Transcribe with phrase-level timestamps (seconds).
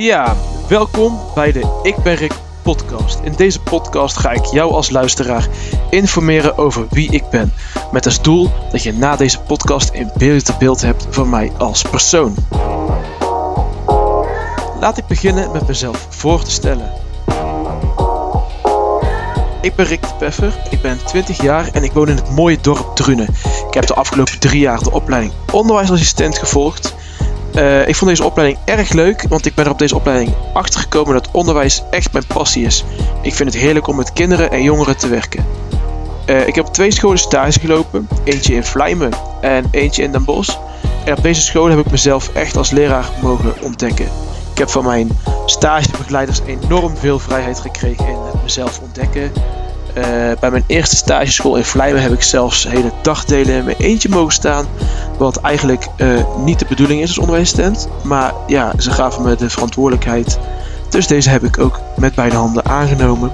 [0.00, 0.36] Ja,
[0.68, 3.18] welkom bij de Ik ben Rick podcast.
[3.22, 5.48] In deze podcast ga ik jou als luisteraar
[5.90, 7.52] informeren over wie ik ben.
[7.92, 11.82] Met als doel dat je na deze podcast een beter beeld hebt van mij als
[11.82, 12.34] persoon.
[14.80, 16.92] Laat ik beginnen met mezelf voor te stellen.
[19.60, 22.58] Ik ben Rick de Peffer, ik ben 20 jaar en ik woon in het mooie
[22.60, 23.28] dorp Drunen.
[23.68, 26.94] Ik heb de afgelopen drie jaar de opleiding onderwijsassistent gevolgd
[27.54, 30.80] uh, ik vond deze opleiding erg leuk, want ik ben er op deze opleiding achter
[30.80, 32.84] gekomen dat onderwijs echt mijn passie is.
[33.22, 35.44] Ik vind het heerlijk om met kinderen en jongeren te werken.
[36.26, 40.24] Uh, ik heb op twee scholen stage gelopen, eentje in Vlijmen en eentje in Den
[40.24, 40.56] Bosch.
[41.04, 44.08] En op deze scholen heb ik mezelf echt als leraar mogen ontdekken.
[44.52, 49.32] Ik heb van mijn stagebegeleiders enorm veel vrijheid gekregen in het mezelf ontdekken,
[49.96, 50.04] uh,
[50.40, 54.32] bij mijn eerste stageschool in Vlijmen heb ik zelfs hele dagdelen in mijn eentje mogen
[54.32, 54.66] staan.
[55.20, 57.88] Wat eigenlijk uh, niet de bedoeling is als onderwijsassistent.
[58.02, 60.38] Maar ja, ze gaven me de verantwoordelijkheid.
[60.88, 63.32] Dus deze heb ik ook met beide handen aangenomen.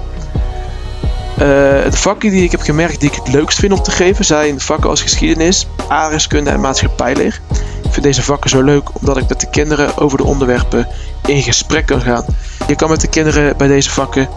[1.37, 4.59] De vakken die ik heb gemerkt die ik het leukst vind om te geven zijn
[4.59, 7.41] vakken als geschiedenis, aardrijkskunde en maatschappijleer.
[7.83, 10.87] Ik vind deze vakken zo leuk omdat ik met de kinderen over de onderwerpen
[11.25, 12.25] in gesprek kan gaan.
[12.67, 14.29] Je kan met de kinderen bij deze vakken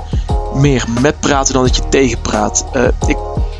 [0.54, 2.64] meer met praten dan dat je tegen praat.
[2.76, 3.16] Uh, ik,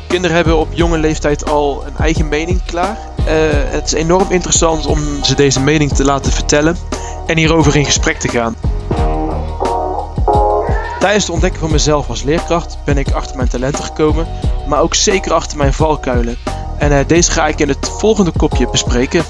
[0.07, 2.97] kinderen hebben op jonge leeftijd al een eigen mening klaar.
[3.27, 3.33] Uh,
[3.71, 6.77] het is enorm interessant om ze deze mening te laten vertellen
[7.25, 8.55] en hierover in gesprek te gaan.
[10.99, 14.27] Tijdens het ontdekken van mezelf als leerkracht ben ik achter mijn talenten gekomen,
[14.67, 16.37] maar ook zeker achter mijn valkuilen.
[16.77, 19.23] En uh, deze ga ik in het volgende kopje bespreken.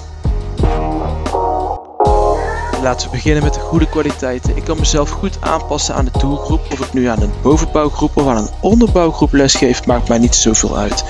[2.82, 4.58] Laten we beginnen met de goede kwaliteiten.
[4.58, 6.62] Ik kan mezelf goed aanpassen aan de doelgroep.
[6.72, 10.78] Of ik nu aan een bovenbouwgroep of aan een onderbouwgroep lesgeef, maakt mij niet zoveel
[10.78, 11.04] uit.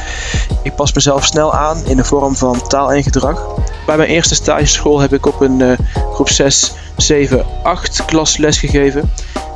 [0.63, 3.45] Ik pas mezelf snel aan in de vorm van taal en gedrag.
[3.85, 5.77] Bij mijn eerste stageschool heb ik op een uh,
[6.13, 9.11] groep 6, 7, 8 klas lesgegeven.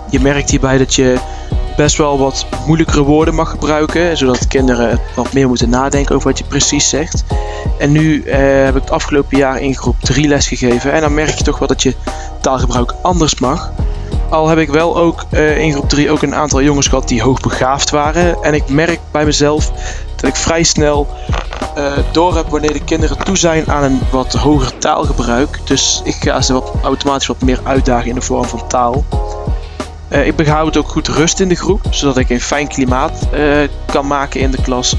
[0.10, 1.20] Je merkt hierbij dat je
[1.78, 6.38] best wel wat moeilijkere woorden mag gebruiken, zodat kinderen wat meer moeten nadenken over wat
[6.38, 7.24] je precies zegt.
[7.80, 11.14] En nu eh, heb ik het afgelopen jaar in groep 3 les gegeven en dan
[11.14, 11.96] merk je toch wel dat je
[12.42, 13.72] taalgebruik anders mag.
[14.30, 17.22] Al heb ik wel ook uh, in groep 3 ook een aantal jongens gehad die
[17.22, 18.44] hoogbegaafd waren.
[18.44, 19.72] En ik merk bij mezelf
[20.16, 21.08] dat ik vrij snel
[21.78, 25.60] uh, door heb wanneer de kinderen toe zijn aan een wat hoger taalgebruik.
[25.64, 29.04] Dus ik ga ze wat, automatisch wat meer uitdagen in de vorm van taal.
[30.10, 33.68] Uh, ik behoud ook goed rust in de groep, zodat ik een fijn klimaat uh,
[33.86, 34.96] kan maken in de klas.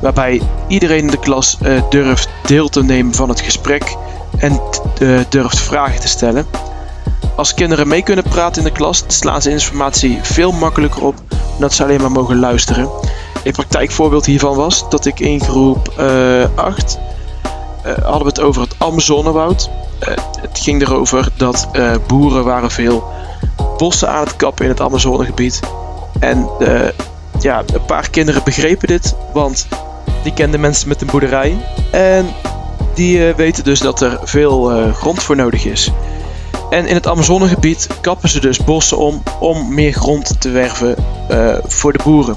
[0.00, 3.96] Waarbij iedereen in de klas uh, durft deel te nemen van het gesprek
[4.38, 4.60] en
[5.28, 6.46] durft vragen te stellen.
[7.36, 11.38] Als kinderen mee kunnen praten in de klas, slaan ze informatie veel makkelijker op dan
[11.58, 12.88] dat ze alleen maar mogen luisteren.
[13.44, 15.88] Een praktijkvoorbeeld hiervan was dat ik in groep
[16.54, 16.98] 8
[17.82, 19.70] hadden we het over het Amazonewoud.
[20.40, 21.68] het ging erover dat
[22.06, 23.11] boeren waren veel
[23.82, 25.60] bossen aan het kappen in het Amazonegebied.
[26.18, 26.80] En uh,
[27.40, 29.66] ja, een paar kinderen begrepen dit, want
[30.22, 31.56] die kenden mensen met een boerderij.
[31.90, 32.26] En
[32.94, 35.92] die uh, weten dus dat er veel uh, grond voor nodig is.
[36.70, 40.96] En in het Amazonegebied kappen ze dus bossen om om meer grond te werven
[41.66, 42.36] voor de boeren.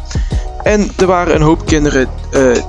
[0.64, 2.10] En er waren een hoop kinderen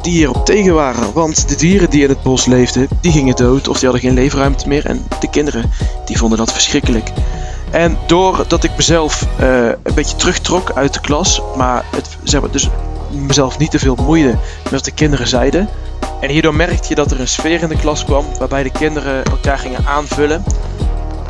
[0.03, 1.13] die hierop tegen waren.
[1.13, 4.19] Want de dieren die in het bos leefden, die gingen dood of die hadden geen
[4.19, 4.87] leefruimte meer.
[4.87, 5.71] En de kinderen
[6.05, 7.13] die vonden dat verschrikkelijk.
[7.71, 12.51] En doordat ik mezelf uh, een beetje terugtrok uit de klas, maar het, zeg maar,
[12.51, 12.69] dus
[13.11, 15.69] mezelf niet te veel moeide met wat de kinderen zeiden.
[16.21, 19.25] En hierdoor merkte je dat er een sfeer in de klas kwam waarbij de kinderen
[19.25, 20.45] elkaar gingen aanvullen.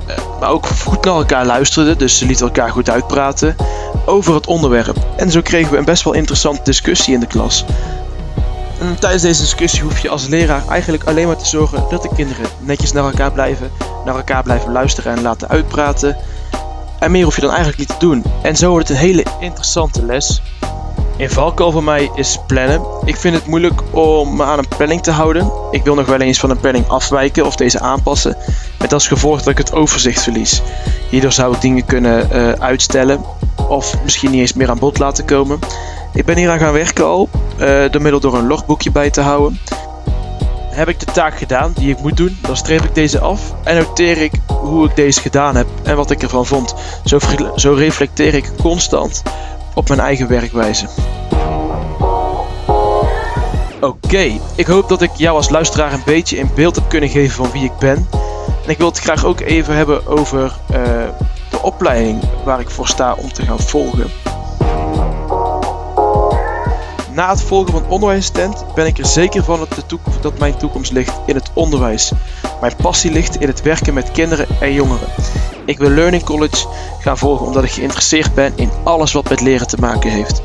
[0.09, 3.57] Uh, maar ook goed naar elkaar luisterden, dus ze lieten elkaar goed uitpraten
[4.07, 4.97] over het onderwerp.
[5.17, 7.65] En zo kregen we een best wel interessante discussie in de klas.
[8.81, 12.11] En tijdens deze discussie hoef je als leraar eigenlijk alleen maar te zorgen dat de
[12.17, 13.71] kinderen netjes naar elkaar blijven,
[14.07, 16.17] naar elkaar blijven luisteren en laten uitpraten.
[16.99, 18.25] En meer hoef je dan eigenlijk niet te doen.
[18.43, 20.43] En zo wordt het een hele interessante les.
[21.19, 22.83] Een valkuil voor mij is plannen.
[23.05, 25.51] Ik vind het moeilijk om me aan een planning te houden.
[25.71, 28.37] Ik wil nog wel eens van een planning afwijken of deze aanpassen.
[28.79, 30.63] Met als gevolg dat ik het overzicht verlies.
[31.11, 33.25] Hierdoor zou ik dingen kunnen uh, uitstellen
[33.69, 35.59] of misschien niet eens meer aan bod laten komen.
[36.13, 39.21] Ik ben hier aan gaan werken al, uh, door middel door een logboekje bij te
[39.21, 39.61] houden.
[40.77, 43.77] Heb ik de taak gedaan die ik moet doen, dan streep ik deze af en
[43.77, 46.75] noteer ik hoe ik deze gedaan heb en wat ik ervan vond.
[47.05, 47.19] Zo,
[47.55, 49.23] zo reflecteer ik constant
[49.75, 50.87] op mijn eigen werkwijze.
[53.81, 57.35] Oké, ik hoop dat ik jou als luisteraar een beetje een beeld heb kunnen geven
[57.35, 58.09] van wie ik ben.
[58.65, 60.77] En ik wil het graag ook even hebben over uh,
[61.51, 64.11] de opleiding waar ik voor sta om te gaan volgen.
[67.17, 70.93] Na het volgen van onderwijsassistent ben ik er zeker van dat, de dat mijn toekomst
[70.93, 72.13] ligt in het onderwijs.
[72.61, 75.09] Mijn passie ligt in het werken met kinderen en jongeren.
[75.65, 76.67] Ik wil Learning College
[77.01, 80.43] gaan volgen omdat ik geïnteresseerd ben in alles wat met leren te maken heeft.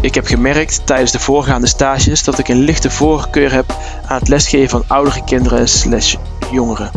[0.00, 3.76] Ik heb gemerkt tijdens de voorgaande stages dat ik een lichte voorkeur heb
[4.06, 6.16] aan het lesgeven van oudere kinderen slash
[6.50, 6.90] jongeren.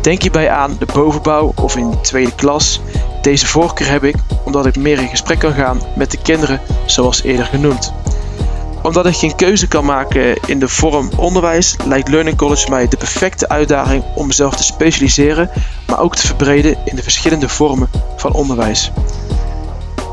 [0.00, 2.80] Denk hierbij aan de bovenbouw of in de tweede klas.
[3.28, 7.22] Deze voorkeur heb ik omdat ik meer in gesprek kan gaan met de kinderen zoals
[7.22, 7.92] eerder genoemd.
[8.82, 12.96] Omdat ik geen keuze kan maken in de vorm onderwijs, lijkt Learning College mij de
[12.96, 15.50] perfecte uitdaging om mezelf te specialiseren,
[15.86, 18.92] maar ook te verbreden in de verschillende vormen van onderwijs.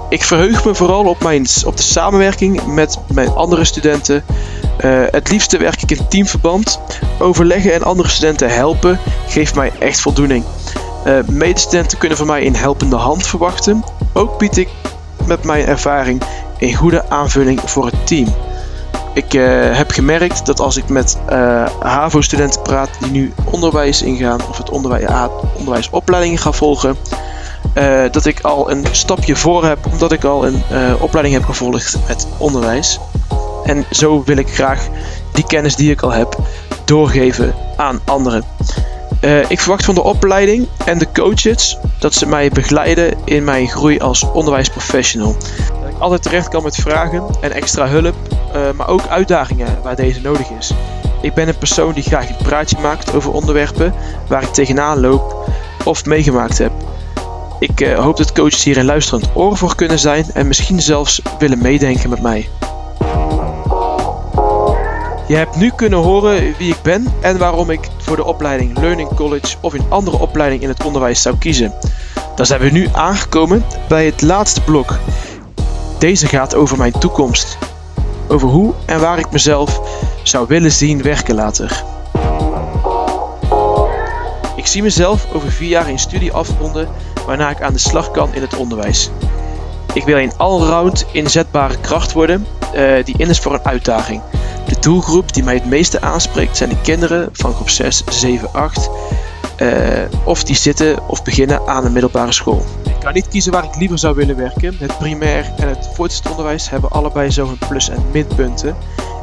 [0.10, 4.24] Ik verheug me vooral op, mijn, op de samenwerking met mijn andere studenten.
[4.86, 6.80] Uh, het liefste werk ik in teamverband.
[7.20, 10.44] Overleggen en andere studenten helpen geeft mij echt voldoening.
[11.06, 13.84] Uh, medestudenten kunnen van mij een helpende hand verwachten.
[14.14, 14.70] Ook bied ik
[15.26, 16.22] met mijn ervaring
[16.58, 18.28] een goede aanvulling voor het team.
[19.14, 21.18] Ik uh, heb gemerkt dat als ik met
[21.80, 26.96] HAVO-studenten praat die nu onderwijs ingaan of het onderwijs, onderwijsopleidingen gaan volgen,
[28.12, 30.64] dat ik al een stapje voor heb, omdat ik al een
[31.00, 33.00] opleiding heb gevolgd met onderwijs.
[33.64, 34.88] En zo wil ik graag
[35.32, 36.36] die kennis die ik al heb
[36.86, 38.44] doorgeven aan anderen.
[39.26, 43.68] Uh, ik verwacht van de opleiding en de coaches dat ze mij begeleiden in mijn
[43.68, 45.36] groei als onderwijsprofessional.
[45.82, 48.16] Dat ik altijd terecht kan met vragen en extra hulp,
[48.76, 50.74] maar ook uitdagingen waar deze nodig is.
[51.22, 53.94] Ik ben een persoon die graag een praatje maakt over onderwerpen
[54.28, 55.50] waar ik tegenaan loop
[55.84, 56.72] of meegemaakt heb.
[57.60, 61.22] Ik uh, hoop dat coaches hier een luisterend oor voor kunnen zijn en misschien zelfs
[61.40, 62.50] willen meedenken met mij.
[65.28, 69.16] Je hebt nu kunnen horen wie ik ben en waarom ik voor de opleiding Learning
[69.16, 71.74] College of een andere opleiding in het onderwijs zou kiezen.
[72.36, 75.00] Dan zijn we nu aangekomen bij het laatste blok.
[76.00, 77.58] Deze gaat over mijn toekomst.
[78.28, 79.82] Over hoe en waar ik mezelf
[80.24, 81.84] zou willen zien werken later.
[84.56, 86.88] Ik zie mezelf over vier jaar in studie afronden
[87.26, 89.10] waarna ik aan de slag kan in het onderwijs.
[89.94, 94.22] Ik wil een allround inzetbare kracht worden uh, die in is voor een uitdaging.
[94.66, 98.90] De doelgroep die mij het meeste aanspreekt zijn de kinderen van groep 6, 7, 8
[99.58, 99.70] uh,
[100.24, 102.66] of die zitten of beginnen aan een middelbare school.
[102.84, 104.76] Ik kan niet kiezen waar ik liever zou willen werken.
[104.80, 108.76] Het primair en het voortgezet onderwijs hebben allebei zo hun plus- en minpunten.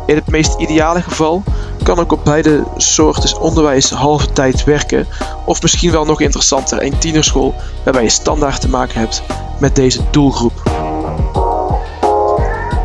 [0.06, 1.42] In het meest ideale geval
[1.82, 5.06] kan ik op beide soorten onderwijs halve tijd werken.
[5.44, 7.54] Of misschien wel nog interessanter, een tienerschool
[7.84, 9.22] waarbij je standaard te maken hebt
[9.60, 10.62] met deze doelgroep.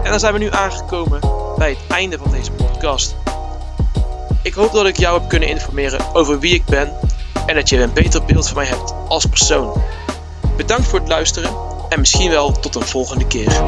[0.04, 3.16] En dan zijn we nu aangekomen bij het einde van deze podcast.
[4.42, 6.94] Ik hoop dat ik jou heb kunnen informeren over wie ik ben
[7.46, 9.82] en dat je een beter beeld van mij hebt als persoon.
[10.58, 11.52] Bedankt voor het luisteren
[11.90, 13.62] en misschien wel tot een volgende keer.